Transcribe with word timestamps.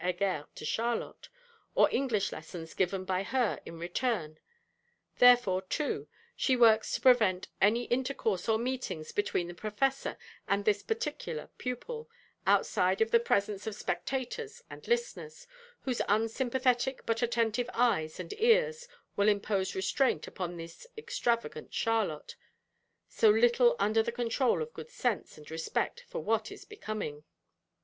Heger 0.03 0.47
to 0.55 0.65
Charlotte, 0.65 1.29
or 1.75 1.87
English 1.91 2.31
lessons 2.31 2.73
given 2.73 3.05
by 3.05 3.21
her 3.21 3.59
in 3.67 3.77
return; 3.77 4.39
therefore 5.19 5.61
too, 5.61 6.07
she 6.35 6.55
works 6.57 6.93
to 6.95 7.01
prevent 7.01 7.49
any 7.61 7.83
intercourse 7.83 8.49
or 8.49 8.57
meetings 8.57 9.11
between 9.11 9.47
the 9.47 9.53
Professor 9.53 10.17
and 10.47 10.65
this 10.65 10.81
particular 10.81 11.51
pupil, 11.59 12.09
outside 12.47 12.99
of 12.99 13.11
the 13.11 13.19
presence 13.19 13.67
of 13.67 13.75
spectators 13.75 14.63
and 14.71 14.87
listeners, 14.87 15.45
whose 15.81 16.01
unsympathetic 16.07 17.05
but 17.05 17.21
attentive 17.21 17.69
eyes 17.75 18.19
and 18.19 18.33
ears 18.41 18.87
will 19.15 19.27
impose 19.29 19.75
restraint 19.75 20.25
upon 20.25 20.57
this 20.57 20.87
extravagant 20.97 21.71
Charlotte; 21.71 22.35
so 23.07 23.29
little 23.29 23.75
under 23.77 24.01
the 24.01 24.11
control 24.11 24.63
of 24.63 24.73
good 24.73 24.89
sense 24.89 25.37
and 25.37 25.51
respect 25.51 26.05
for 26.07 26.23
what 26.23 26.51
is 26.51 26.65
becoming. 26.65 27.23